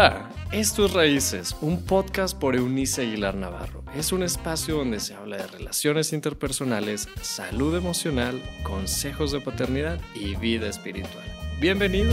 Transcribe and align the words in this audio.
Hola, 0.00 0.30
esto 0.52 0.86
es 0.86 0.92
Raíces, 0.92 1.56
un 1.60 1.84
podcast 1.84 2.38
por 2.38 2.54
Eunice 2.54 3.02
Aguilar 3.02 3.34
Navarro. 3.34 3.82
Es 3.96 4.12
un 4.12 4.22
espacio 4.22 4.76
donde 4.76 5.00
se 5.00 5.14
habla 5.14 5.38
de 5.38 5.46
relaciones 5.48 6.12
interpersonales, 6.12 7.08
salud 7.20 7.74
emocional, 7.74 8.40
consejos 8.62 9.32
de 9.32 9.40
paternidad 9.40 10.00
y 10.14 10.36
vida 10.36 10.68
espiritual. 10.68 11.24
Bienvenido. 11.60 12.12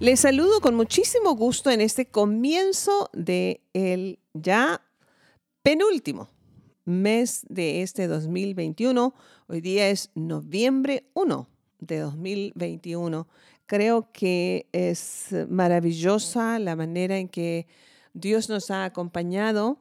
Les 0.00 0.20
saludo 0.20 0.60
con 0.60 0.74
muchísimo 0.74 1.34
gusto 1.34 1.70
en 1.70 1.80
este 1.80 2.04
comienzo 2.04 3.08
de 3.14 3.62
el 3.72 4.18
ya 4.34 4.82
penúltimo 5.62 6.28
mes 6.84 7.46
de 7.48 7.80
este 7.80 8.06
2021. 8.06 9.14
Hoy 9.46 9.62
día 9.62 9.88
es 9.88 10.10
noviembre 10.14 11.08
1 11.14 11.51
de 11.82 11.98
2021. 11.98 13.28
Creo 13.66 14.08
que 14.12 14.66
es 14.72 15.28
maravillosa 15.48 16.58
la 16.58 16.76
manera 16.76 17.18
en 17.18 17.28
que 17.28 17.66
Dios 18.14 18.48
nos 18.48 18.70
ha 18.70 18.84
acompañado 18.84 19.78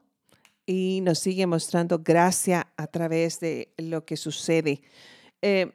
y 0.65 1.01
nos 1.01 1.19
sigue 1.19 1.45
mostrando 1.47 1.99
gracia 1.99 2.67
a 2.77 2.87
través 2.87 3.39
de 3.39 3.73
lo 3.77 4.05
que 4.05 4.17
sucede. 4.17 4.81
Eh, 5.41 5.71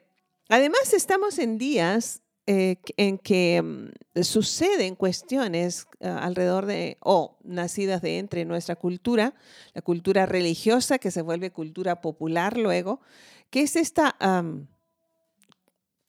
además, 0.49 0.93
estamos 0.93 1.39
en 1.39 1.57
días 1.57 2.21
eh, 2.47 2.77
en 2.95 3.17
que 3.17 3.61
mm, 3.61 4.21
suceden 4.23 4.95
cuestiones 4.95 5.85
ah, 6.01 6.19
alrededor 6.19 6.65
de, 6.65 6.97
o 7.01 7.37
nacidas 7.43 8.01
de 8.01 8.17
entre 8.17 8.45
nuestra 8.45 8.75
cultura, 8.75 9.35
la 9.73 9.81
cultura 9.81 10.25
religiosa 10.25 10.97
que 10.97 11.11
se 11.11 11.21
vuelve 11.21 11.51
cultura 11.51 12.01
popular 12.01 12.57
luego, 12.57 13.01
que 13.49 13.61
es 13.61 13.75
esta 13.75 14.15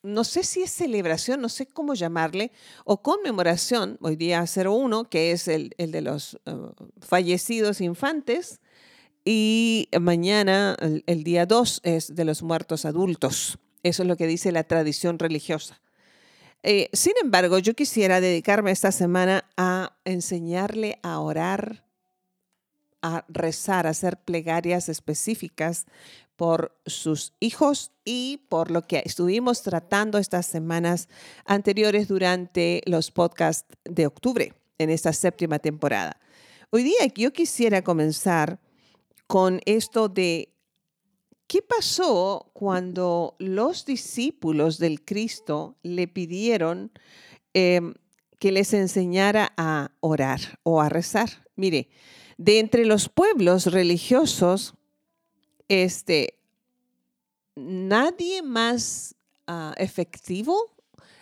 no 0.02 0.24
sé 0.24 0.44
si 0.44 0.62
es 0.62 0.70
celebración, 0.70 1.40
no 1.40 1.48
sé 1.48 1.66
cómo 1.66 1.94
llamarle, 1.94 2.52
o 2.84 3.02
conmemoración, 3.02 3.98
hoy 4.00 4.16
día 4.16 4.44
01, 4.44 5.10
que 5.10 5.32
es 5.32 5.48
el, 5.48 5.74
de 5.76 6.00
los 6.00 6.38
eh, 6.46 6.52
fallecidos 7.00 7.80
infantes, 7.80 8.60
y 9.24 9.88
mañana, 10.00 10.76
el, 11.06 11.24
día 11.24 11.44
2, 11.44 11.80
es 11.84 12.14
de 12.14 12.24
los 12.24 12.42
muertos 12.42 12.86
adultos. 12.86 13.58
Eso 13.82 14.02
es 14.02 14.08
lo 14.08 14.16
que 14.16 14.26
dice 14.26 14.52
la 14.52 14.64
tradición 14.64 15.18
religiosa. 15.18 15.82
Eh, 16.62 16.88
sin 16.94 17.12
embargo, 17.22 17.58
yo 17.58 17.74
quisiera 17.74 18.22
dedicarme 18.22 18.70
esta 18.70 18.90
semana 18.90 19.44
a 19.56 19.96
enseñarle 20.04 20.98
a 21.02 21.20
orar, 21.20 21.84
a 23.02 23.26
rezar, 23.28 23.86
a 23.86 23.90
hacer 23.90 24.16
plegarias 24.16 24.88
específicas 24.88 25.84
por 26.38 26.78
sus 26.86 27.34
hijos 27.40 27.90
y 28.04 28.44
por 28.48 28.70
lo 28.70 28.82
que 28.82 29.02
estuvimos 29.04 29.62
tratando 29.62 30.18
estas 30.18 30.46
semanas 30.46 31.08
anteriores 31.44 32.06
durante 32.06 32.80
los 32.86 33.10
podcasts 33.10 33.66
de 33.84 34.06
octubre 34.06 34.54
en 34.78 34.88
esta 34.88 35.12
séptima 35.12 35.58
temporada. 35.58 36.20
Hoy 36.70 36.84
día 36.84 37.06
yo 37.16 37.32
quisiera 37.32 37.82
comenzar 37.82 38.60
con 39.26 39.60
esto 39.66 40.08
de 40.08 40.54
qué 41.48 41.60
pasó 41.60 42.52
cuando 42.52 43.34
los 43.40 43.84
discípulos 43.84 44.78
del 44.78 45.04
Cristo 45.04 45.76
le 45.82 46.06
pidieron 46.06 46.92
em, 47.52 47.94
que 48.38 48.52
les 48.52 48.72
enseñara 48.74 49.52
a 49.56 49.90
orar 49.98 50.60
o 50.62 50.80
a 50.80 50.88
rezar. 50.88 51.48
Mire, 51.56 51.88
de 52.36 52.60
entre 52.60 52.84
los 52.84 53.08
pueblos 53.08 53.66
religiosos 53.66 54.77
este, 55.68 56.38
nadie 57.54 58.42
más 58.42 59.14
ah, 59.46 59.74
efectivo 59.76 60.74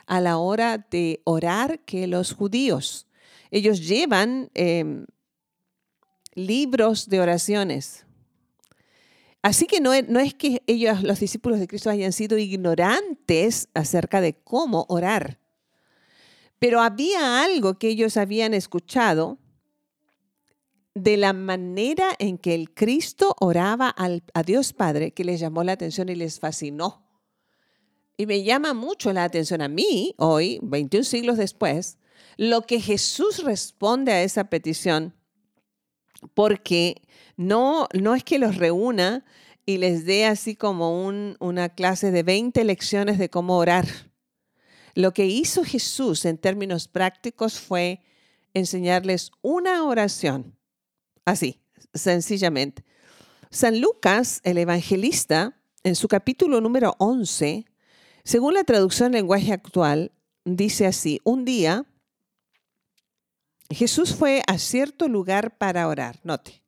a 0.07 0.21
la 0.21 0.39
hora 0.39 0.79
de 0.91 1.21
orar 1.25 1.81
que 1.81 2.07
los 2.07 2.33
judíos. 2.33 3.07
Ellos 3.51 3.87
llevan 3.87 4.51
em, 4.55 5.07
libros 6.35 7.09
de 7.09 7.21
oraciones. 7.21 8.05
Así 9.43 9.67
que 9.67 9.81
no 9.81 9.91
no 10.09 10.19
es 10.19 10.35
que 10.35 10.63
ellos, 10.67 11.03
los 11.03 11.21
discípulos 11.21 11.61
de 11.61 11.69
Cristo, 11.69 11.91
hayan 11.91 12.13
sido 12.13 12.37
ignorantes 12.39 13.69
acerca 13.75 14.21
de 14.21 14.35
cómo 14.35 14.87
orar, 14.89 15.39
pero 16.59 16.81
había 16.81 17.45
algo 17.45 17.79
que 17.79 17.89
ellos 17.89 18.17
habían 18.17 18.55
escuchado 18.55 19.39
de 20.97 21.19
la 21.19 21.35
manera 21.35 22.09
en 22.19 22.39
que 22.39 22.55
el 22.55 22.73
Cristo 22.73 23.37
oraba 23.39 23.95
a 23.99 24.43
Dios 24.43 24.73
Padre 24.73 25.11
que 25.11 25.25
les 25.25 25.39
llamó 25.39 25.63
la 25.63 25.73
atención 25.73 26.09
y 26.09 26.15
les 26.15 26.41
fascinó. 26.41 27.07
Y 28.17 28.25
me 28.25 28.43
llama 28.45 28.73
mucho 28.73 29.13
la 29.13 29.25
atención 29.25 29.61
a 29.61 29.69
mí, 29.69 30.15
hoy, 30.17 30.59
21 30.63 31.05
siglos 31.05 31.37
después, 31.37 31.99
lo 32.39 32.63
que 32.63 32.81
Jesús 32.81 33.45
responde 33.45 34.11
a 34.11 34.23
esa 34.23 34.45
petición, 34.45 35.15
porque 36.33 37.03
no, 37.37 37.89
no 37.93 38.15
es 38.15 38.25
que 38.25 38.39
los 38.39 38.57
reúna 38.57 39.27
y 39.67 39.77
les 39.77 40.07
dé 40.07 40.25
así 40.25 40.57
como 40.57 41.07
una 41.07 41.69
clase 41.69 42.11
de 42.11 42.23
20 42.23 42.65
lecciones 42.65 43.19
de 43.19 43.29
cómo 43.29 43.59
orar. 43.59 43.87
Lo 44.95 45.13
que 45.13 45.27
hizo 45.27 45.63
Jesús 45.63 46.25
en 46.25 46.39
términos 46.39 46.89
prácticos 46.89 47.61
fue 47.61 48.01
enseñarles 48.55 49.31
una 49.43 49.85
oración 49.85 50.56
Así, 51.27 51.61
sencillamente. 51.93 52.85
San 53.51 53.81
Lucas, 53.81 54.41
el 54.45 54.59
evangelista, 54.59 55.59
en 55.83 55.97
su 55.97 56.09
capítulo 56.09 56.61
número 56.61 56.95
11, 56.99 57.67
según 58.25 58.55
la 58.55 58.65
traducción 58.65 59.09
en 59.09 59.13
lenguaje 59.13 59.53
actual, 59.53 60.13
dice 60.45 60.87
así, 60.87 61.21
un 61.25 61.45
día 61.45 61.85
Jesús 63.71 64.15
fue 64.15 64.43
a 64.47 64.59
cierto 64.59 65.09
lugar 65.09 65.59
para 65.59 65.89
orar. 65.89 66.21
Note, 66.23 66.63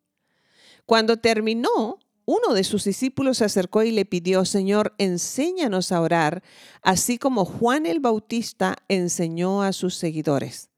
cuando 0.87 1.19
terminó, 1.19 2.01
uno 2.25 2.53
de 2.53 2.65
sus 2.65 2.85
discípulos 2.85 3.39
se 3.39 3.45
acercó 3.45 3.85
y 3.85 3.93
le 3.93 4.05
pidió, 4.05 4.45
Señor, 4.45 4.95
enséñanos 4.99 5.93
a 5.93 6.01
orar, 6.01 6.43
así 6.83 7.17
como 7.17 7.45
Juan 7.45 7.87
el 7.87 8.01
Bautista 8.01 8.77
enseñó 8.89 9.63
a 9.63 9.73
sus 9.73 9.95
seguidores. 9.95 10.69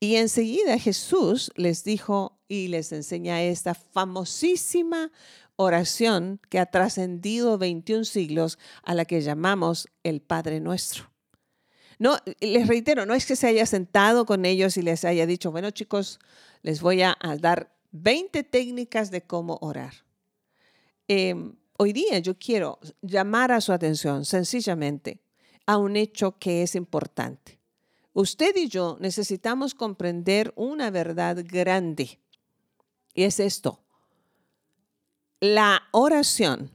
Y 0.00 0.16
enseguida 0.16 0.78
Jesús 0.78 1.50
les 1.56 1.84
dijo 1.84 2.31
y 2.52 2.68
les 2.68 2.92
enseña 2.92 3.42
esta 3.42 3.72
famosísima 3.72 5.10
oración 5.56 6.38
que 6.50 6.58
ha 6.58 6.66
trascendido 6.66 7.56
21 7.56 8.04
siglos 8.04 8.58
a 8.82 8.94
la 8.94 9.06
que 9.06 9.22
llamamos 9.22 9.88
el 10.02 10.20
Padre 10.20 10.60
Nuestro. 10.60 11.10
No, 11.98 12.18
les 12.40 12.68
reitero, 12.68 13.06
no 13.06 13.14
es 13.14 13.24
que 13.24 13.36
se 13.36 13.46
haya 13.46 13.64
sentado 13.64 14.26
con 14.26 14.44
ellos 14.44 14.76
y 14.76 14.82
les 14.82 15.06
haya 15.06 15.24
dicho, 15.24 15.50
bueno 15.50 15.70
chicos, 15.70 16.18
les 16.60 16.82
voy 16.82 17.00
a, 17.00 17.16
dar 17.40 17.74
20 17.92 18.42
técnicas 18.42 19.10
de 19.10 19.22
cómo 19.22 19.56
orar. 19.62 19.94
Em, 21.08 21.54
hoy 21.78 21.94
día 21.94 22.18
yo 22.18 22.38
quiero 22.38 22.78
llamar 23.00 23.50
a 23.50 23.62
su 23.62 23.72
atención 23.72 24.26
sencillamente 24.26 25.22
a 25.64 25.78
un 25.78 25.96
hecho 25.96 26.38
que 26.38 26.62
es 26.62 26.74
importante. 26.74 27.58
Usted 28.12 28.54
y 28.56 28.68
yo 28.68 28.98
necesitamos 29.00 29.74
comprender 29.74 30.52
una 30.54 30.90
verdad 30.90 31.42
grande. 31.42 32.18
Y 33.14 33.24
es 33.24 33.40
esto. 33.40 33.80
La 35.40 35.82
oración, 35.90 36.70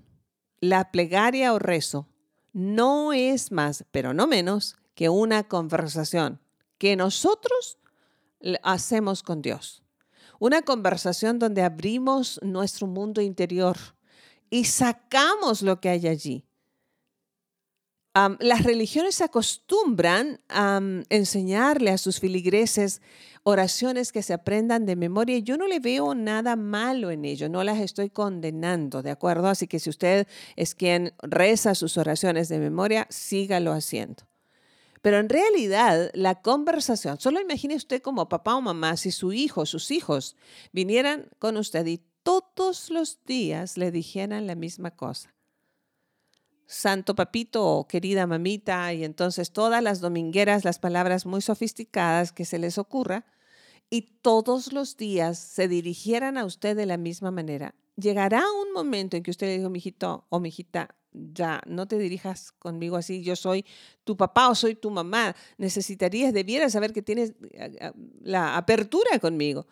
la 0.59 0.92
plegaria 0.92 1.53
o 1.53 1.59
rezo, 1.59 2.08
no 2.53 3.14
es 3.14 3.52
más, 3.52 3.86
pero 3.92 4.14
no 4.14 4.28
menos, 4.28 4.75
que 4.94 5.09
una 5.09 5.48
conversación 5.48 6.42
que 6.78 6.96
nosotros 6.96 7.78
hacemos 8.64 9.24
con 9.24 9.42
Dios. 9.42 9.84
Una 10.40 10.62
conversación 10.62 11.40
donde 11.40 11.64
abrimos 11.64 12.40
nuestro 12.44 12.88
mundo 12.88 13.22
interior 13.22 13.78
y 14.50 14.66
sacamos 14.66 15.62
lo 15.62 15.80
que 15.80 15.90
hay 15.90 16.08
allí 16.08 16.48
las 18.39 18.63
religiones 18.63 19.22
acostumbran 19.22 20.42
a 20.50 20.80
enseñarle 21.10 21.92
a 21.92 21.98
sus 21.98 22.19
filigreses 22.19 23.01
oraciones 23.50 24.12
que 24.12 24.24
se 24.24 24.34
aprendan 24.34 24.86
de 24.86 24.98
memoria. 24.98 25.40
Yo 25.40 25.56
no 25.56 25.68
le 25.68 25.80
veo 25.80 26.14
nada 26.14 26.58
malo 26.58 27.12
en 27.12 27.24
ello, 27.24 27.48
no 27.48 27.64
las 27.64 27.80
estoy 27.80 28.10
condenando, 28.10 29.02
¿de 29.02 29.10
acuerdo? 29.10 29.48
Así 29.48 29.68
que 29.68 29.80
si 29.80 29.90
usted 29.90 30.28
es 30.58 30.76
quien 30.76 31.14
reza 31.20 31.74
sus 31.74 31.98
oraciones 31.98 32.50
de 32.50 32.60
memoria, 32.60 33.08
sígalo 33.10 33.72
haciendo. 33.72 34.24
Pero 35.02 35.20
en 35.20 35.30
realidad 35.30 36.12
la 36.14 36.42
conversación, 36.42 37.22
solo 37.22 37.40
imagine 37.40 37.78
usted 37.78 38.02
como 38.02 38.28
papá 38.28 38.54
o 38.54 38.62
mamá, 38.62 38.98
si 38.98 39.12
su 39.12 39.32
hijo, 39.32 39.66
sus 39.66 39.92
hijos 39.92 40.36
vinieran 40.74 41.30
con 41.40 41.56
usted 41.56 41.86
y 41.86 42.02
todos 42.24 42.90
los 42.90 43.24
días 43.24 43.78
le 43.78 43.92
dijeran 43.92 44.46
la 44.46 44.56
misma 44.56 44.92
cosa 44.92 45.34
santo 46.66 47.16
papito 47.16 47.66
o 47.66 47.88
querida 47.88 48.28
mamita, 48.28 48.92
y 48.92 49.06
entonces 49.06 49.54
todas 49.54 49.82
las 49.82 50.02
domingueras, 50.02 50.66
las 50.66 50.80
palabras 50.80 51.26
muy 51.26 51.42
sofisticadas 51.42 52.34
que 52.34 52.44
se 52.44 52.60
les 52.60 52.78
ocurra, 52.78 53.24
y 53.89 54.01
todos 54.22 54.74
los 54.74 54.98
días 54.98 55.39
se 55.39 55.68
dirigieran 55.68 56.38
a 56.38 56.45
usted 56.45 56.75
de 56.75 56.86
la 56.86 56.98
misma 56.98 57.31
manera, 57.31 57.75
llegará 57.95 58.44
un 58.51 58.74
momento 58.74 59.18
en 59.18 59.24
que 59.24 59.31
usted 59.31 59.48
le 59.48 59.57
dijo, 59.57 59.69
mijito 59.69 60.25
o 60.30 60.39
mijita, 60.39 60.95
ya, 61.12 61.62
no 61.66 61.88
te 61.88 61.98
dirijas 61.98 62.51
conmigo 62.51 62.95
así, 62.95 63.24
yo 63.24 63.36
soy 63.36 63.66
tu 64.04 64.16
papá 64.16 64.50
o 64.50 64.56
soy 64.56 64.75
tu 64.75 64.92
mamá. 64.92 65.36
Necesitarías, 65.57 66.34
debieras 66.34 66.74
saber 66.74 66.94
que 66.94 67.01
tienes 67.01 67.31
eh, 67.51 67.78
eh, 67.80 67.92
la 68.22 68.57
apertura 68.57 69.18
conmigo. 69.19 69.66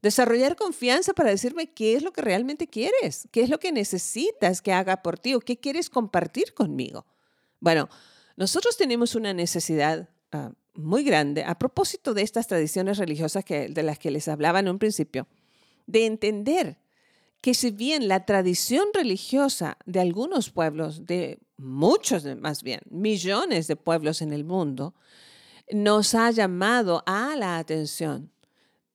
Desarrollar 0.00 0.56
confianza 0.56 1.12
para 1.12 1.30
decirme 1.30 1.72
qué 1.72 1.94
es 1.94 2.02
lo 2.02 2.12
que 2.12 2.22
realmente 2.22 2.68
quieres, 2.68 3.28
qué 3.30 3.42
es 3.42 3.48
lo 3.48 3.58
que 3.58 3.72
necesitas 3.72 4.60
que 4.60 4.72
haga 4.72 5.02
por 5.02 5.18
ti 5.18 5.34
o 5.34 5.40
qué 5.40 5.58
quieres 5.58 5.90
compartir 5.90 6.54
conmigo. 6.54 7.06
Bueno, 7.60 7.88
nosotros 8.36 8.76
tenemos 8.76 9.14
una 9.14 9.32
necesidad 9.32 10.08
ah, 10.32 10.52
muy 10.74 11.04
grande 11.04 11.44
a 11.44 11.58
propósito 11.58 12.14
de 12.14 12.22
estas 12.22 12.46
tradiciones 12.46 12.98
religiosas 12.98 13.44
que, 13.44 13.68
de 13.68 13.82
las 13.82 13.98
que 13.98 14.10
les 14.10 14.28
hablaba 14.28 14.60
en 14.60 14.68
un 14.68 14.78
principio, 14.78 15.28
de 15.86 16.06
entender 16.06 16.78
que 17.40 17.54
si 17.54 17.70
bien 17.70 18.08
la 18.08 18.24
tradición 18.24 18.86
religiosa 18.94 19.76
de 19.84 20.00
algunos 20.00 20.50
pueblos, 20.50 21.06
de 21.06 21.40
muchos 21.56 22.24
más 22.36 22.62
bien, 22.62 22.80
millones 22.88 23.66
de 23.66 23.76
pueblos 23.76 24.22
en 24.22 24.32
el 24.32 24.44
mundo, 24.44 24.94
nos 25.70 26.14
ha 26.14 26.30
llamado 26.30 27.02
a 27.06 27.34
la 27.36 27.58
atención 27.58 28.30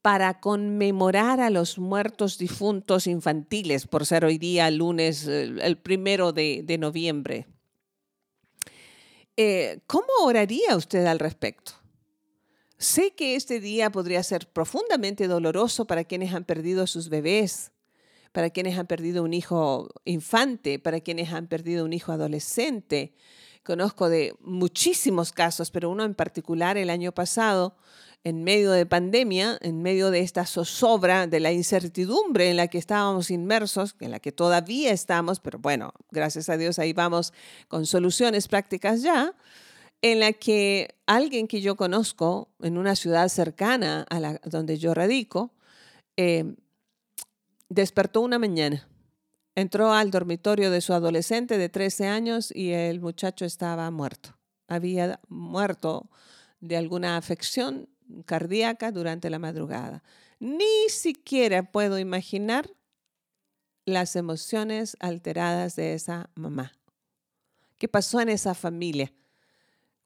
para 0.02 0.40
conmemorar 0.40 1.42
a 1.42 1.50
los 1.50 1.78
muertos 1.78 2.38
difuntos 2.38 3.08
infantiles, 3.08 3.88
por 3.88 4.06
ser 4.06 4.24
hoy 4.24 4.38
día 4.38 4.72
lunes, 4.72 5.28
el 5.28 5.78
primero 5.78 6.32
de, 6.32 6.78
noviembre. 6.80 7.48
Eh, 9.40 9.82
¿Cómo 9.86 10.08
oraría 10.24 10.76
usted 10.76 11.06
al 11.06 11.20
respecto? 11.20 11.74
Sé 12.80 13.12
que 13.12 13.36
este 13.36 13.60
día 13.60 13.92
podría 13.92 14.24
ser 14.24 14.48
profundamente 14.48 15.28
doloroso 15.28 15.86
para 15.86 16.04
quienes 16.06 16.34
han 16.34 16.44
perdido 16.44 16.88
sus 16.88 17.10
bebés, 17.10 17.72
para 18.32 18.50
quienes 18.50 18.80
han 18.80 18.88
perdido 18.88 19.24
un 19.24 19.36
hijo 19.36 19.90
infante, 20.06 20.80
para 20.80 21.02
quienes 21.02 21.32
han 21.32 21.46
perdido 21.46 21.86
un 21.86 21.94
hijo 21.94 22.12
adolescente. 22.12 23.14
Conozco 23.68 24.08
de 24.08 24.34
muchísimos 24.40 25.34
casos, 25.34 25.72
pero 25.72 25.90
uno 25.90 26.06
en 26.06 26.16
particular 26.16 26.78
el 26.78 26.90
año 26.90 27.12
pasado, 27.12 27.76
en 28.24 28.46
medio 28.46 28.72
de 28.72 28.86
pandemia, 28.86 29.58
en 29.60 29.82
medio 29.82 30.10
de 30.10 30.22
esta 30.22 30.46
zozobra, 30.46 31.28
de 31.28 31.42
la 31.42 31.52
incertidumbre 31.52 32.50
en 32.50 32.56
la 32.56 32.70
que 32.70 32.78
estábamos 32.78 33.30
inmersos, 33.30 33.98
en 34.00 34.12
la 34.12 34.22
que 34.22 34.32
todavía 34.32 34.94
estamos, 34.94 35.42
pero 35.42 35.60
bueno, 35.60 35.92
gracias 36.12 36.48
a 36.48 36.56
Dios 36.56 36.80
ahí 36.80 36.94
vamos 36.94 37.34
con 37.68 37.86
soluciones 37.86 38.48
prácticas 38.48 39.02
ya, 39.02 39.36
en 40.02 40.22
la 40.22 40.32
que 40.32 40.96
alguien 41.06 41.46
que 41.46 41.60
yo 41.60 41.76
conozco 41.76 42.48
en 42.62 42.78
una 42.78 42.96
ciudad 42.96 43.28
cercana 43.28 44.06
a 44.10 44.22
la 44.22 44.40
donde 44.46 44.78
yo 44.78 44.94
radico, 44.94 45.52
eh, 46.16 46.56
despertó 47.68 48.22
una 48.22 48.40
mañana, 48.40 48.88
entró 49.58 49.92
al 49.92 50.12
dormitorio 50.12 50.70
de 50.70 50.82
su 50.82 50.94
adolescente 50.94 51.58
de 51.58 51.68
13 51.68 52.06
años 52.06 52.52
y 52.56 52.74
el 52.74 53.00
muchacho 53.02 53.44
estaba 53.44 53.90
muerto. 53.90 54.38
Había 54.68 55.20
muerto 55.30 56.12
de 56.60 56.78
alguna 56.78 57.18
afección 57.18 57.90
cardíaca 58.26 58.92
durante 58.92 59.32
la 59.32 59.40
madrugada. 59.40 60.04
Ni 60.40 60.90
siquiera 60.90 61.72
puedo 61.72 61.98
imaginar 61.98 62.70
las 63.84 64.16
emociones 64.16 64.96
alteradas 65.00 65.76
de 65.76 65.96
esa 65.96 66.30
mamá. 66.36 66.74
¿Qué 67.80 67.88
pasó 67.88 68.22
en 68.22 68.30
esa 68.30 68.54
familia? 68.54 69.12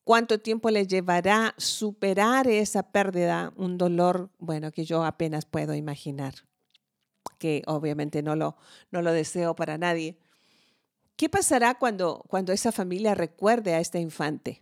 ¿Cuánto 0.06 0.40
tiempo 0.40 0.70
le 0.70 0.88
llevará 0.88 1.56
superar 1.58 2.48
esa 2.48 2.84
pérdida? 2.94 3.52
Un 3.58 3.78
dolor, 3.78 4.30
bueno, 4.40 4.72
que 4.72 4.86
yo 4.86 5.04
apenas 5.04 5.44
puedo 5.44 5.76
imaginar 5.76 6.36
que 7.42 7.64
obviamente 7.66 8.22
no 8.22 8.36
lo, 8.36 8.56
no 8.92 9.02
lo 9.02 9.12
deseo 9.12 9.56
para 9.56 9.80
nadie. 9.80 10.16
¿Qué 11.16 11.28
pasará 11.28 11.74
cuando, 11.74 12.24
cuando 12.28 12.54
esa 12.54 12.72
familia 12.72 13.16
recuerde 13.16 13.74
a 13.74 13.80
este 13.80 14.00
infante? 14.00 14.62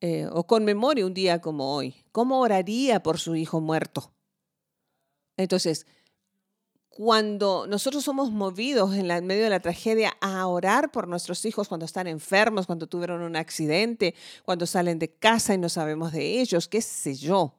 Eh, 0.00 0.26
o 0.32 0.46
conmemore 0.48 1.04
un 1.04 1.14
día 1.14 1.40
como 1.40 1.72
hoy. 1.76 1.94
¿Cómo 2.10 2.40
oraría 2.40 3.04
por 3.04 3.20
su 3.20 3.36
hijo 3.36 3.60
muerto? 3.60 4.12
Entonces, 5.36 5.86
cuando 6.88 7.68
nosotros 7.68 8.02
somos 8.02 8.32
movidos 8.32 8.96
en, 8.96 9.08
en, 9.08 9.26
medio 9.26 9.44
de 9.44 9.50
la 9.50 9.60
tragedia 9.60 10.16
a 10.20 10.44
orar 10.48 10.90
por 10.90 11.06
nuestros 11.06 11.44
hijos 11.44 11.68
cuando 11.68 11.86
están 11.86 12.08
enfermos, 12.08 12.66
cuando 12.66 12.88
tuvieron 12.88 13.22
un 13.22 13.36
accidente, 13.36 14.16
cuando 14.44 14.66
salen 14.66 14.98
de 14.98 15.12
casa 15.12 15.54
y 15.54 15.58
no 15.58 15.68
sabemos 15.68 16.10
de 16.10 16.40
ellos, 16.40 16.66
qué 16.66 16.82
sé 16.82 17.14
yo, 17.14 17.54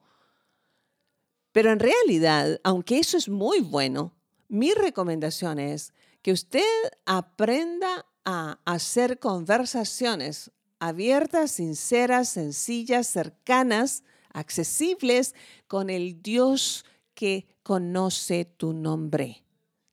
pero 1.52 1.70
en 1.70 1.78
realidad, 1.78 2.60
aunque 2.64 2.98
eso 2.98 3.16
es 3.16 3.28
muy 3.28 3.60
bueno, 3.60 4.14
mi 4.48 4.72
recomendación 4.72 5.58
es 5.58 5.92
que 6.22 6.32
usted 6.32 6.62
aprenda 7.04 8.06
a 8.24 8.58
hacer 8.64 9.18
conversaciones 9.18 10.50
abiertas, 10.78 11.52
sinceras, 11.52 12.28
sencillas, 12.28 13.06
cercanas, 13.06 14.02
accesibles 14.32 15.34
con 15.68 15.90
el 15.90 16.22
Dios 16.22 16.84
que 17.14 17.46
conoce 17.62 18.44
tu 18.44 18.72
nombre. 18.72 19.44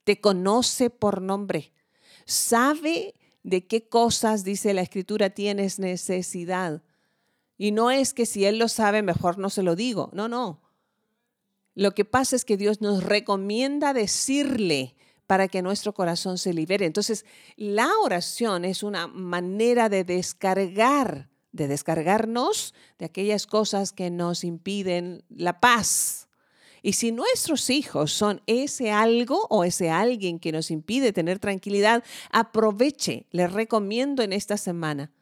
Te 0.04 0.20
conoce 0.20 0.90
por 0.90 1.22
nombre. 1.22 1.74
Sabe 2.26 3.14
de 3.44 3.68
qué 3.68 3.88
cosas, 3.88 4.44
dice 4.44 4.74
la 4.74 4.82
escritura, 4.82 5.30
tienes 5.30 5.78
necesidad. 5.78 6.82
Y 7.58 7.72
no 7.72 7.92
es 7.92 8.14
que 8.14 8.26
si 8.26 8.46
Él 8.46 8.58
lo 8.58 8.68
sabe, 8.68 9.04
mejor 9.04 9.38
no 9.38 9.50
se 9.50 9.64
lo 9.64 9.76
digo. 9.76 10.10
No, 10.14 10.28
no. 10.28 10.62
Lo 11.80 11.96
que 11.96 12.04
pasa 12.04 12.36
es 12.36 12.44
que 12.44 12.58
Dios 12.58 12.82
nos 12.82 13.06
recomienda 13.06 13.94
decirle 13.94 14.98
para 15.28 15.48
que 15.48 15.62
nuestro 15.62 15.94
corazón 15.94 16.38
se 16.38 16.54
libere. 16.54 16.86
Entonces, 16.86 17.24
la 17.56 17.88
oración 18.04 18.66
es 18.66 18.84
una 18.84 19.08
manera 19.08 19.88
de 19.88 20.04
descargar, 20.04 21.30
de 21.54 21.70
descargarnos 21.70 22.74
de 22.98 23.06
aquellas 23.06 23.48
cosas 23.48 23.94
que 23.94 24.10
nos 24.10 24.44
impiden 24.44 25.24
la 25.30 25.62
paz. 25.62 26.28
Y 26.82 26.94
si 26.94 27.14
nuestros 27.14 27.70
hijos 27.70 28.12
son 28.12 28.42
ese 28.46 28.92
algo 28.92 29.48
o 29.50 29.64
ese 29.64 29.90
alguien 29.90 30.38
que 30.38 30.52
nos 30.52 30.72
impide 30.72 31.14
tener 31.14 31.40
tranquilidad, 31.40 32.04
aproveche. 32.30 33.26
Les 33.32 33.54
recomiendo 33.54 34.22
en 34.22 34.34
esta 34.34 34.58
semana, 34.58 35.14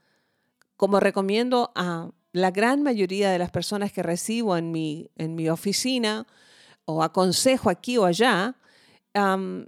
como 0.75 1.00
recomiendo 1.00 1.71
a 1.75 2.10
la 2.31 2.50
gran 2.50 2.81
mayoría 2.81 3.30
de 3.30 3.38
las 3.38 3.51
personas 3.51 3.92
que 3.92 4.01
recibo 4.01 4.57
en 4.57 4.71
mi, 4.71 5.12
en 5.18 5.36
mi 5.36 5.50
oficina, 5.50 6.25
o 6.88 7.04
aconsejo 7.04 7.69
aquí 7.69 7.98
o 7.98 8.06
allá, 8.06 8.56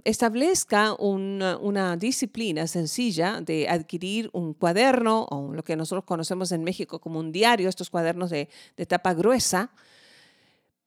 establezca 0.04 0.94
una, 0.94 1.96
disciplina 1.96 2.66
sencilla 2.66 3.40
de 3.40 3.68
adquirir 3.68 4.30
un 4.32 4.54
cuaderno 4.54 5.26
o 5.30 5.52
lo 5.52 5.62
que 5.64 5.76
nosotros 5.76 6.04
conocemos 6.04 6.52
en 6.52 6.64
México 6.64 7.00
como 7.00 7.18
un 7.18 7.32
diario, 7.32 7.68
estos 7.68 7.90
cuadernos 7.90 8.30
de, 8.30 8.48
tapa 8.88 9.14
gruesa, 9.14 9.70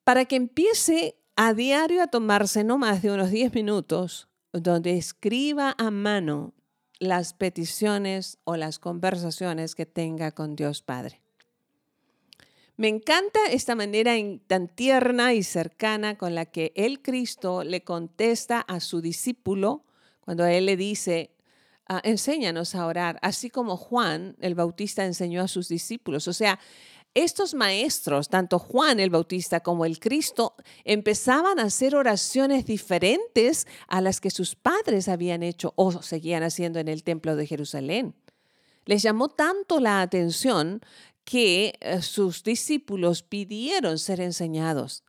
para 0.04 0.26
que 0.26 0.36
empiece 0.36 1.16
a 1.36 1.54
diario 1.54 2.02
a 2.02 2.08
tomarse 2.08 2.64
no 2.64 2.78
más 2.78 3.02
de 3.02 3.12
unos 3.12 3.32
10 3.32 3.54
minutos 3.54 4.28
donde 4.54 4.98
escriba 4.98 5.76
a 5.78 5.92
mano 5.92 6.54
las 7.00 7.34
peticiones 7.34 8.38
o 8.44 8.56
las 8.56 8.80
conversaciones 8.80 9.76
que 9.76 9.86
tenga 9.86 10.32
con 10.32 10.56
Dios 10.56 10.82
Padre. 10.82 11.23
Me 12.76 12.88
encanta 12.88 13.40
esta 13.52 13.76
manera 13.76 14.14
tan 14.48 14.68
tierna 14.68 15.34
y 15.34 15.44
cercana 15.44 16.18
con 16.18 16.34
la 16.34 16.46
que 16.46 16.74
el 16.76 17.02
Cristo 17.02 17.64
le 17.64 17.84
contesta 17.84 18.62
a 18.62 18.80
su 18.80 19.00
discípulo 19.00 19.84
cuando 20.22 20.46
él 20.46 20.66
le 20.66 20.76
dice, 20.76 21.36
ah, 21.88 22.02
enséñanos 22.04 22.74
a 22.74 22.88
orar, 22.88 23.20
así 23.22 23.52
como 23.52 23.78
Juan 23.78 24.36
el 24.40 24.56
Bautista 24.56 25.06
enseñó 25.06 25.44
a 25.44 25.48
sus 25.48 25.68
discípulos. 25.68 26.28
O 26.28 26.34
sea, 26.34 26.60
estos 27.14 27.54
maestros, 27.54 28.28
tanto 28.28 28.58
Juan 28.58 29.00
el 29.00 29.12
Bautista 29.12 29.60
como 29.60 29.86
el 29.86 30.00
Cristo, 30.00 30.56
empezaban 30.84 31.60
a 31.60 31.66
hacer 31.66 31.96
oraciones 31.96 32.66
diferentes 32.66 33.68
a 33.88 34.02
las 34.02 34.20
que 34.20 34.32
sus 34.32 34.56
padres 34.56 35.08
habían 35.08 35.44
hecho 35.44 35.74
o 35.76 36.02
seguían 36.02 36.42
haciendo 36.42 36.80
en 36.80 36.88
el 36.88 37.04
templo 37.04 37.36
de 37.36 37.46
Jerusalén. 37.46 38.16
Les 38.86 39.04
llamó 39.04 39.30
tanto 39.30 39.80
la 39.80 40.02
atención 40.02 40.82
que 41.24 41.74
eh, 41.80 42.02
sus 42.02 42.44
discípulos 42.44 43.24
pidieron 43.24 44.00
ser 44.00 44.20
enseñados. 44.22 45.04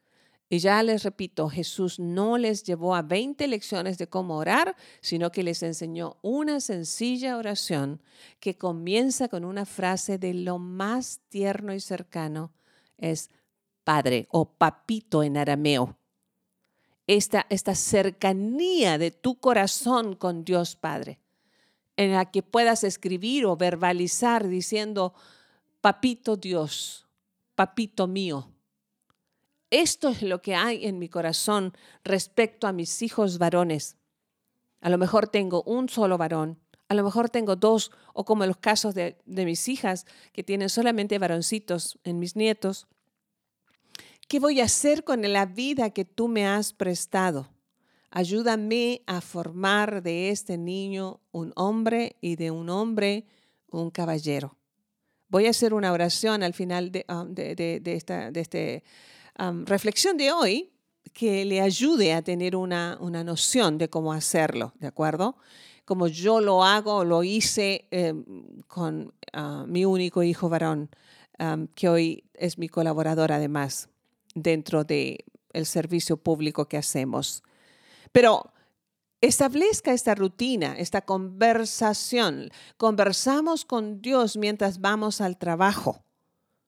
Y 0.49 0.59
ya 0.59 0.83
les 0.83 1.03
repito, 1.03 1.49
Jesús 1.49 1.99
no 1.99 2.39
les 2.39 2.63
llevó 2.65 2.95
a 2.95 3.03
20 3.03 3.49
lecciones 3.49 3.99
de 3.99 4.07
cómo 4.07 4.37
orar, 4.37 4.77
sino 5.01 5.33
que 5.33 5.43
les 5.43 5.63
enseñó 5.63 6.19
una 6.23 6.61
sencilla 6.61 7.39
oración 7.39 8.03
que 8.41 8.57
comienza 8.57 9.29
con 9.29 9.45
una 9.45 9.65
frase 9.65 10.19
de 10.19 10.35
lo 10.35 10.59
más 10.59 11.21
tierno 11.29 11.75
y 11.75 11.81
cercano, 11.81 12.53
es 12.99 13.31
Padre 13.85 14.29
o 14.31 14.45
Papito 14.53 15.23
en 15.23 15.39
arameo. 15.39 15.99
Esta, 17.07 17.47
esta 17.51 17.75
cercanía 17.75 18.97
de 18.99 19.11
tu 19.11 19.41
corazón 19.41 20.15
con 20.15 20.45
Dios 20.45 20.77
Padre, 20.77 21.19
en 21.97 22.13
la 22.13 22.31
que 22.31 22.43
puedas 22.43 22.85
escribir 22.85 23.45
o 23.47 23.57
verbalizar 23.57 24.47
diciendo, 24.47 25.15
papito 25.85 26.39
Dios, 26.39 27.07
papito 27.55 28.07
mío. 28.07 28.51
Esto 29.69 30.09
es 30.09 30.23
lo 30.23 30.41
que 30.41 30.55
hay 30.55 30.87
en 30.87 30.99
mi 30.99 31.11
corazón 31.11 31.75
respecto 32.05 32.67
a 32.67 32.73
mis 32.73 33.03
hijos 33.03 33.37
varones. 33.37 33.99
A 34.81 34.89
lo 34.89 34.97
mejor 34.97 35.29
tengo 35.29 35.63
un 35.65 35.91
solo 35.91 36.17
varón, 36.17 36.59
A 36.89 36.95
lo 36.95 37.05
mejor 37.05 37.29
tengo 37.29 37.55
dos, 37.57 37.91
o 38.15 38.25
como 38.25 38.45
en 38.45 38.49
los 38.49 38.57
casos 38.57 38.95
de, 38.95 39.19
de 39.27 39.45
mis 39.45 39.69
hijas, 39.69 40.07
que 40.33 40.43
tienen 40.43 40.71
solamente 40.71 41.19
varoncitos 41.19 41.99
en 42.03 42.19
mis 42.19 42.35
nietos. 42.35 42.87
¿Qué 44.27 44.41
voy 44.41 44.63
a 44.63 44.65
hacer 44.65 45.05
con 45.05 45.21
la 45.21 45.45
vida 45.45 45.91
que 45.91 46.07
tú 46.07 46.29
me 46.29 46.47
has 46.47 46.73
prestado? 46.73 47.51
Ayúdame 48.11 49.03
a 49.07 49.21
formar 49.21 50.03
de 50.03 50.31
este 50.31 50.57
niño 50.57 51.21
un 51.31 51.53
hombre 51.57 52.17
y 52.23 52.37
de 52.37 52.51
un 52.51 52.71
hombre 52.71 53.27
un 53.69 53.91
caballero. 53.91 54.57
Voy 55.29 55.47
a 55.47 55.51
hacer 55.51 55.75
una 55.75 55.93
oración 55.93 56.43
al 56.43 56.55
final 56.55 56.93
de, 56.93 57.05
um, 57.09 57.35
esta 57.85 58.29
este, 58.29 58.85
um, 59.39 59.65
reflexión 59.65 60.17
de 60.17 60.33
hoy 60.33 60.71
que 61.13 61.45
le 61.45 61.61
ayude 61.61 62.13
a 62.13 62.23
tener 62.23 62.57
una, 62.57 62.97
noción 62.97 63.79
de 63.79 63.89
cómo 63.89 64.13
hacerlo, 64.13 64.73
¿de 64.81 64.87
acuerdo? 64.87 65.37
Como 65.85 66.09
yo 66.09 66.41
lo 66.41 66.65
hago, 66.65 67.05
lo 67.05 67.23
hice 67.23 67.87
em, 67.91 68.25
con 68.67 69.13
uh, 69.37 69.67
mi 69.67 69.85
único 69.85 70.23
hijo 70.23 70.49
varón, 70.49 70.91
um, 71.39 71.67
que 71.69 71.89
hoy 71.89 72.25
es 72.35 72.59
mi 72.59 72.69
colaborador 72.69 73.33
además 73.33 73.89
dentro 74.35 74.85
del 74.85 75.19
el 75.53 75.67
servicio 75.67 76.17
público 76.17 76.67
que 76.67 76.77
hacemos. 76.77 77.43
Pero 78.13 78.54
establezca 79.27 79.93
esta 79.93 80.15
rutina, 80.15 80.77
esta 80.79 81.03
conversación. 81.03 82.51
Conversamos 82.77 83.65
con 83.65 84.01
Dios 84.01 84.37
mientras 84.37 84.81
vamos 84.81 85.21
al 85.21 85.39
trabajo. 85.39 86.05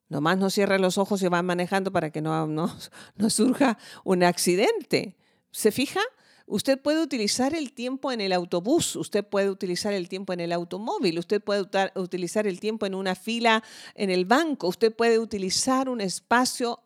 Nomás 0.08 0.38
no 0.38 0.50
cierre 0.50 0.78
los 0.78 0.98
ojos 0.98 1.22
y 1.22 1.28
va 1.28 1.42
manejando 1.42 1.92
para 1.92 2.10
que 2.10 2.20
no, 2.22 2.46
no, 2.46 2.74
no 3.16 3.30
surja 3.30 3.78
un 4.04 4.22
accidente. 4.22 5.16
¿Se 5.50 5.72
fija? 5.72 6.00
Usted 6.48 6.80
puede 6.80 7.02
utilizar 7.02 7.54
el 7.54 7.72
tiempo 7.72 8.12
en 8.12 8.20
el 8.20 8.32
autobús, 8.32 8.94
usted 8.94 9.24
puede 9.26 9.50
utilizar 9.50 9.92
el 9.92 10.08
tiempo 10.08 10.32
en 10.32 10.38
el 10.38 10.52
automóvil, 10.52 11.18
usted 11.18 11.42
puede 11.42 11.66
utilizar 11.96 12.46
el 12.46 12.60
tiempo 12.60 12.86
en 12.86 12.94
una 12.94 13.16
fila 13.16 13.64
en 13.96 14.10
el 14.10 14.26
banco, 14.26 14.68
usted 14.68 14.94
puede 14.94 15.18
utilizar 15.18 15.88
un 15.88 16.00
espacio 16.00 16.80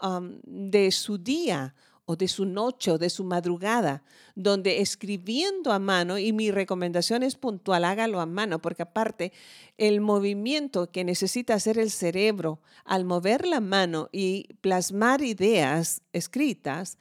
de 0.44 0.90
su 0.92 1.18
día 1.18 1.74
o 2.10 2.16
de 2.16 2.26
su 2.26 2.44
noche 2.44 2.90
o 2.90 2.98
de 2.98 3.08
su 3.08 3.22
madrugada, 3.22 4.02
donde 4.34 4.80
escribiendo 4.80 5.70
a 5.70 5.78
mano, 5.78 6.18
y 6.18 6.32
mi 6.32 6.50
recomendación 6.50 7.22
es 7.22 7.36
puntual, 7.36 7.84
hágalo 7.84 8.20
a 8.20 8.26
mano, 8.26 8.58
porque 8.58 8.82
aparte 8.82 9.32
el 9.78 10.00
movimiento 10.00 10.90
que 10.90 11.04
necesita 11.04 11.54
hacer 11.54 11.78
el 11.78 11.92
cerebro 11.92 12.58
al 12.84 13.04
mover 13.04 13.46
la 13.46 13.60
mano 13.60 14.08
y 14.10 14.48
plasmar 14.60 15.22
ideas 15.22 16.02
escritas, 16.12 16.98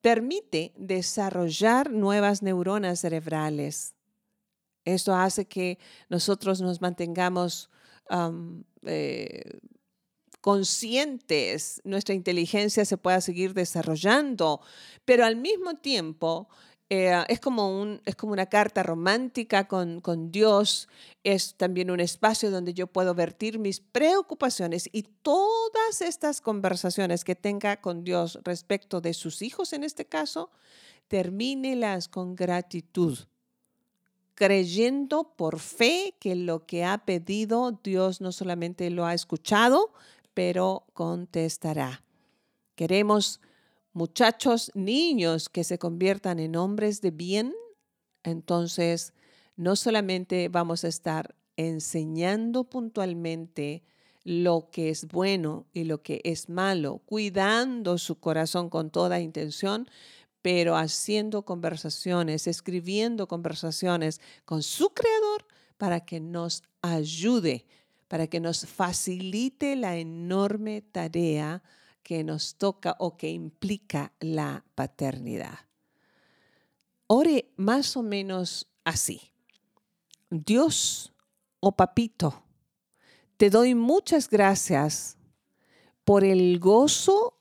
permite 0.00 0.72
desarrollar 0.76 1.92
nuevas 1.92 2.42
neuronas 2.42 2.98
cerebrales. 2.98 3.94
Esto 4.84 5.14
hace 5.14 5.44
que 5.44 5.78
nosotros 6.08 6.60
nos 6.60 6.80
mantengamos 6.80 7.70
eh, 8.82 9.60
conscientes, 10.46 11.80
nuestra 11.82 12.14
inteligencia 12.14 12.84
se 12.84 12.96
pueda 12.96 13.20
seguir 13.20 13.52
desarrollando, 13.52 14.60
pero 15.04 15.24
al 15.24 15.34
mismo 15.34 15.74
tiempo 15.74 16.48
eh, 16.88 17.20
es, 17.26 17.40
como 17.40 17.80
un, 17.80 18.00
es 18.04 18.14
como 18.14 18.32
una 18.32 18.46
carta 18.46 18.84
romántica 18.84 19.66
con, 19.66 20.00
con 20.00 20.30
Dios, 20.30 20.88
es 21.24 21.56
también 21.56 21.90
un 21.90 21.98
espacio 21.98 22.52
donde 22.52 22.74
yo 22.74 22.86
puedo 22.86 23.12
vertir 23.12 23.58
mis 23.58 23.80
preocupaciones 23.80 24.88
y 24.92 25.02
todas 25.02 26.00
estas 26.00 26.40
conversaciones 26.40 27.24
que 27.24 27.34
tenga 27.34 27.80
con 27.80 28.04
Dios 28.04 28.38
respecto 28.44 29.00
de 29.00 29.14
sus 29.14 29.42
hijos 29.42 29.72
en 29.72 29.82
este 29.82 30.04
caso, 30.04 30.52
termínelas 31.08 32.06
con 32.06 32.36
gratitud 32.36 33.18
creyendo 34.36 35.32
por 35.34 35.58
fe 35.58 36.14
que 36.20 36.36
lo 36.36 36.66
que 36.66 36.84
ha 36.84 36.98
pedido 36.98 37.80
Dios 37.82 38.20
no 38.20 38.32
solamente 38.32 38.90
lo 38.90 39.06
ha 39.06 39.14
escuchado, 39.14 39.92
pero 40.36 40.84
contestará. 40.92 42.04
Queremos 42.74 43.40
muchachos, 43.94 44.70
niños 44.74 45.48
que 45.48 45.64
se 45.64 45.78
conviertan 45.78 46.38
en 46.40 46.56
hombres 46.56 47.00
de 47.00 47.10
bien, 47.10 47.54
entonces 48.22 49.14
no 49.56 49.76
solamente 49.76 50.50
vamos 50.50 50.84
a 50.84 50.88
estar 50.88 51.34
enseñando 51.56 52.64
puntualmente 52.64 53.82
lo 54.24 54.68
que 54.70 54.90
es 54.90 55.08
bueno 55.08 55.68
y 55.72 55.84
lo 55.84 56.02
que 56.02 56.20
es 56.22 56.50
malo, 56.50 56.98
cuidando 57.06 57.96
su 57.96 58.20
corazón 58.20 58.68
con 58.68 58.90
toda 58.90 59.20
intención, 59.20 59.88
pero 60.42 60.76
haciendo 60.76 61.46
conversaciones, 61.46 62.46
escribiendo 62.46 63.26
conversaciones 63.26 64.20
con 64.44 64.62
su 64.62 64.90
creador 64.90 65.46
para 65.78 66.00
que 66.04 66.20
nos 66.20 66.62
ayude 66.82 67.64
para 68.08 68.26
que 68.26 68.40
nos 68.40 68.66
facilite 68.66 69.76
la 69.76 69.96
enorme 69.96 70.82
tarea 70.82 71.62
que 72.02 72.22
nos 72.22 72.54
toca 72.56 72.94
o 72.98 73.16
que 73.16 73.30
implica 73.30 74.12
la 74.20 74.64
paternidad. 74.74 75.58
Ore 77.08 77.52
más 77.56 77.96
o 77.96 78.02
menos 78.02 78.68
así. 78.84 79.20
Dios 80.30 81.12
o 81.60 81.68
oh 81.68 81.72
papito, 81.72 82.44
te 83.36 83.50
doy 83.50 83.74
muchas 83.74 84.28
gracias 84.30 85.16
por 86.04 86.24
el 86.24 86.58
gozo 86.60 87.40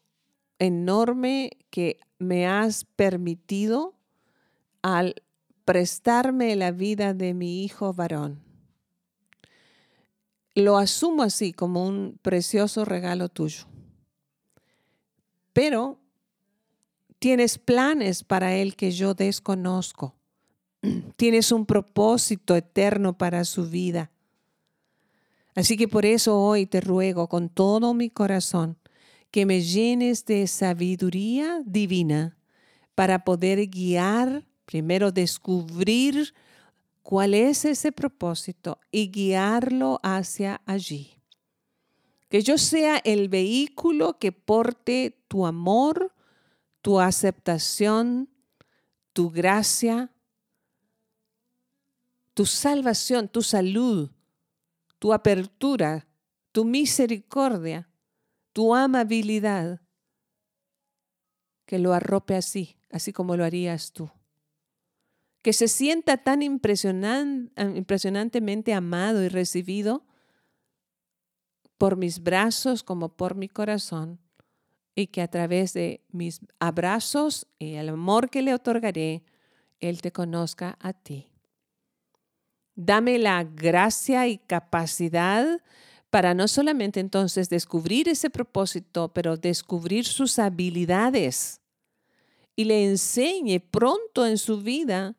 enorme 0.58 1.52
que 1.70 2.00
me 2.18 2.48
has 2.48 2.86
permitido 2.86 3.96
al 4.82 5.22
prestarme 5.66 6.56
la 6.56 6.72
vida 6.72 7.14
de 7.14 7.34
mi 7.34 7.64
hijo 7.64 7.94
varón 7.94 8.45
lo 10.56 10.78
asumo 10.78 11.24
así 11.24 11.52
como 11.52 11.86
un 11.86 12.18
precioso 12.22 12.86
regalo 12.86 13.30
tuyo. 13.30 13.66
Pero 15.54 16.00
tienes 17.20 17.58
planes 17.58 18.24
para 18.24 18.56
él 18.56 18.76
que 18.76 18.92
yo 18.92 19.14
desconozco. 19.14 20.16
Tienes 21.18 21.52
un 21.52 21.66
propósito 21.66 22.56
eterno 22.56 23.18
para 23.18 23.44
su 23.46 23.70
vida. 23.70 24.12
Así 25.56 25.78
que 25.78 25.88
por 25.88 26.06
eso 26.06 26.40
hoy 26.42 26.66
te 26.66 26.82
ruego 26.82 27.30
con 27.30 27.50
todo 27.50 27.94
mi 27.94 28.10
corazón 28.10 28.78
que 29.32 29.46
me 29.46 29.62
llenes 29.62 30.26
de 30.26 30.48
sabiduría 30.48 31.62
divina 31.66 32.38
para 32.94 33.24
poder 33.26 33.68
guiar, 33.68 34.46
primero 34.66 35.12
descubrir 35.12 36.34
cuál 37.06 37.36
es 37.36 37.66
ese 37.66 37.92
propósito 37.92 38.80
y 38.90 39.12
guiarlo 39.12 40.00
hacia 40.02 40.64
allí. 40.66 41.22
Que 42.30 42.42
yo 42.42 42.58
sea 42.58 42.98
el 42.98 43.30
vehículo 43.30 44.18
que 44.18 44.32
porte 44.32 45.24
tu 45.28 45.46
amor, 45.46 46.16
tu 46.82 47.00
aceptación, 47.00 48.28
tu 49.14 49.30
gracia, 49.30 50.12
tu 52.34 52.48
salvación, 52.48 53.28
tu 53.28 53.44
salud, 53.44 54.10
tu 54.98 55.14
apertura, 55.14 56.08
tu 56.52 56.66
misericordia, 56.66 57.88
tu 58.52 58.74
amabilidad, 58.74 59.80
que 61.68 61.78
lo 61.78 61.94
arrope 61.94 62.36
así, 62.36 62.80
así 62.90 63.14
como 63.14 63.38
lo 63.38 63.46
harías 63.46 63.92
tú 63.92 64.10
que 65.46 65.54
se 65.54 65.68
sienta 65.68 66.18
tan 66.18 66.42
impresionantemente 66.42 68.74
amado 68.74 69.24
y 69.24 69.30
recibido 69.30 70.04
por 71.78 71.98
mis 71.98 72.24
brazos 72.24 72.82
como 72.82 73.10
por 73.10 73.36
mi 73.36 73.48
corazón, 73.48 74.20
y 74.96 75.06
que 75.06 75.22
a 75.22 75.28
través 75.28 75.74
de 75.74 76.02
mis 76.10 76.40
abrazos 76.58 77.46
y 77.60 77.76
el 77.76 77.90
amor 77.90 78.32
que 78.32 78.42
le 78.42 78.56
otorgaré, 78.56 79.24
Él 79.80 80.02
te 80.02 80.12
conozca 80.12 80.80
a 80.82 80.94
ti. 80.94 81.28
Dame 82.74 83.20
la 83.20 83.44
gracia 83.44 84.28
y 84.28 84.40
capacidad 84.40 85.62
para 86.10 86.34
no 86.34 86.48
solamente 86.48 87.00
entonces 87.00 87.50
descubrir 87.50 88.10
ese 88.10 88.32
propósito, 88.32 89.14
pero 89.14 89.38
descubrir 89.38 90.06
sus 90.06 90.40
habilidades 90.40 91.62
y 92.56 92.64
le 92.64 92.90
enseñe 92.90 93.60
pronto 93.60 94.26
en 94.26 94.40
su 94.40 94.60
vida 94.60 95.16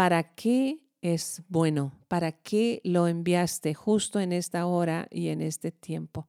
¿para 0.00 0.22
qué 0.22 0.80
es 1.02 1.42
bueno? 1.50 1.92
¿Para 2.08 2.32
qué 2.32 2.80
lo 2.84 3.06
enviaste 3.06 3.74
justo 3.74 4.18
en 4.18 4.32
esta 4.32 4.64
hora 4.64 5.06
y 5.10 5.28
en 5.28 5.42
este 5.42 5.72
tiempo? 5.72 6.26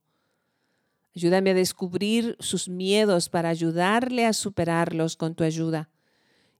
Ayúdame 1.16 1.52
a 1.52 1.54
descubrir 1.54 2.36
sus 2.42 2.68
miedos 2.68 3.30
para 3.30 3.48
ayudarle 3.48 4.26
a 4.26 4.34
superarlos 4.34 5.16
con 5.16 5.36
tu 5.36 5.46
ayuda. 5.46 5.90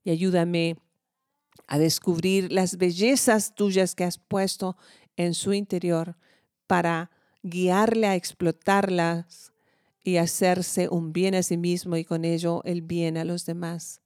Y 0.04 0.10
ayúdame 0.10 0.78
a 1.66 1.78
descubrir 1.78 2.50
las 2.50 2.78
bellezas 2.78 3.54
tuyas 3.54 3.94
que 3.94 4.04
has 4.04 4.16
puesto 4.16 4.78
en 5.18 5.34
su 5.34 5.52
interior 5.52 6.16
para 6.66 7.10
guiarle 7.42 8.06
a 8.06 8.14
explotarlas 8.14 9.52
y 10.02 10.16
hacerse 10.16 10.88
un 10.88 11.12
bien 11.12 11.34
a 11.34 11.42
sí 11.42 11.58
mismo 11.58 11.98
y 11.98 12.06
con 12.06 12.24
ello 12.24 12.62
el 12.64 12.80
bien 12.80 13.18
a 13.18 13.26
los 13.26 13.44
demás. 13.44 14.00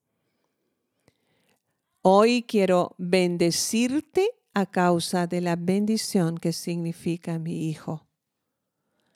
Hoy 2.08 2.44
quiero 2.44 2.94
bendecirte 2.98 4.30
a 4.54 4.66
causa 4.66 5.26
de 5.26 5.40
la 5.40 5.56
bendición 5.56 6.38
que 6.38 6.52
significa 6.52 7.40
mi 7.40 7.68
hijo. 7.68 8.06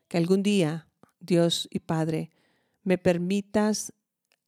Que 0.08 0.18
algún 0.18 0.42
día, 0.42 0.88
Dios 1.20 1.68
y 1.70 1.78
Padre, 1.78 2.30
me 2.82 2.98
permitas 2.98 3.92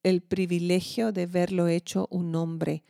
el 0.02 0.22
privilegio 0.22 1.12
de 1.12 1.26
verlo 1.26 1.68
hecho 1.68 2.08
un 2.10 2.34
hombre, 2.34 2.82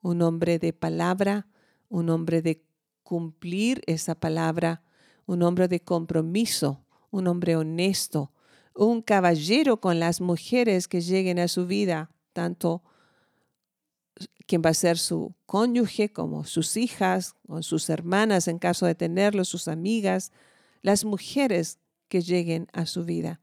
un 0.00 0.22
hombre 0.22 0.58
de 0.58 0.72
palabra, 0.72 1.48
un 1.90 2.08
hombre 2.08 2.40
de 2.40 2.64
cumplir 3.02 3.82
esa 3.84 4.14
palabra, 4.14 4.84
un 5.26 5.42
hombre 5.42 5.68
de 5.68 5.80
compromiso, 5.80 6.86
un 7.10 7.26
hombre 7.26 7.56
honesto, 7.56 8.32
un 8.74 9.02
caballero 9.02 9.82
con 9.82 10.00
las 10.00 10.22
mujeres 10.22 10.88
que 10.88 11.02
lleguen 11.02 11.40
a 11.40 11.48
su 11.48 11.66
vida, 11.66 12.10
tanto 12.32 12.82
quien 14.46 14.62
va 14.64 14.70
a 14.70 14.74
ser 14.74 14.98
su 14.98 15.34
cónyuge 15.46 16.12
como 16.12 16.44
sus 16.44 16.76
hijas 16.76 17.34
o 17.48 17.62
sus 17.62 17.88
hermanas 17.90 18.48
en 18.48 18.58
caso 18.58 18.86
de 18.86 18.94
tenerlo, 18.94 19.44
sus 19.44 19.68
amigas, 19.68 20.32
las 20.82 21.04
mujeres 21.04 21.78
que 22.08 22.20
lleguen 22.20 22.68
a 22.72 22.86
su 22.86 23.04
vida 23.04 23.40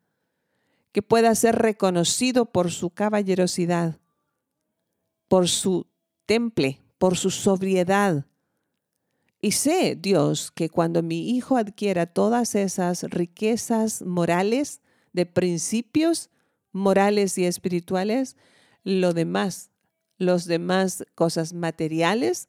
que 0.92 1.01
pueda 1.01 1.34
ser 1.36 1.56
reconocido 1.56 2.46
por 2.46 2.72
su 2.72 2.90
caballerosidad, 2.90 4.00
por 5.28 5.48
su 5.48 5.88
temple, 6.25 6.82
por 6.98 7.18
su 7.18 7.32
sobriedad. 7.32 8.25
Y 9.40 9.54
sé, 9.54 9.96
Dios, 9.96 10.51
que 10.51 10.70
cuando 10.70 11.01
mi 11.01 11.32
hijo 11.32 11.58
adquiera 11.58 12.06
todas 12.06 12.56
esas 12.56 13.04
riquezas 13.04 14.01
morales, 14.01 14.82
de 15.13 15.25
principios 15.25 16.30
morales 16.72 17.38
y 17.38 17.46
espirituales, 17.46 18.38
lo 18.84 19.13
demás, 19.13 19.71
los 20.22 20.46
demás 20.46 21.04
cosas 21.16 21.54
materiales, 21.54 22.48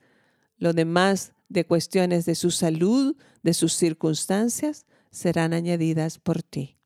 lo 0.59 0.75
demás 0.75 1.33
de 1.49 1.65
cuestiones 1.65 2.27
de 2.27 2.35
su 2.35 2.51
salud, 2.51 3.17
de 3.43 3.55
sus 3.55 3.73
circunstancias, 3.73 4.85
serán 5.11 5.55
añadidas 5.55 6.19
por 6.19 6.43
ti. 6.43 6.77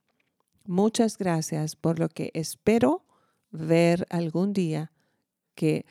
Muchas 0.64 1.19
gracias 1.19 1.75
por 1.75 1.99
lo 1.99 2.09
que 2.09 2.31
espero 2.35 3.05
ver 3.50 4.07
algún 4.11 4.52
día 4.52 4.93
que 5.57 5.87